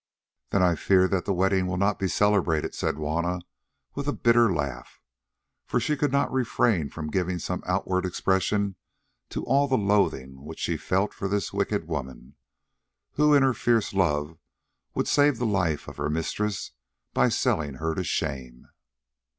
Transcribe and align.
"Then 0.49 0.63
I 0.63 0.73
fear 0.73 1.07
that 1.09 1.25
the 1.25 1.31
wedding 1.33 1.67
will 1.67 1.77
not 1.77 1.99
be 1.99 2.07
celebrated," 2.07 2.73
said 2.73 2.95
Juanna 2.95 3.41
with 3.93 4.07
a 4.07 4.13
bitter 4.13 4.51
laugh, 4.51 4.99
for 5.67 5.79
she 5.79 5.95
could 5.95 6.11
not 6.11 6.33
refrain 6.33 6.89
from 6.89 7.11
giving 7.11 7.37
some 7.37 7.61
outward 7.67 8.03
expression 8.03 8.77
to 9.29 9.43
all 9.45 9.67
the 9.67 9.77
loathing 9.77 10.43
which 10.43 10.57
she 10.57 10.75
felt 10.75 11.13
for 11.13 11.27
this 11.27 11.53
wicked 11.53 11.87
woman, 11.87 12.33
who 13.11 13.35
in 13.35 13.43
her 13.43 13.53
fierce 13.53 13.93
love 13.93 14.39
would 14.95 15.07
save 15.07 15.37
the 15.37 15.45
life 15.45 15.87
of 15.87 15.97
her 15.97 16.09
mistress 16.09 16.71
by 17.13 17.29
selling 17.29 17.75
her 17.75 17.93
to 17.93 18.03
shame. 18.03 18.69